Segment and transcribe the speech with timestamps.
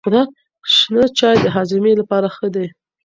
[0.75, 2.67] شنه چای د هاضمې لپاره ښه دی.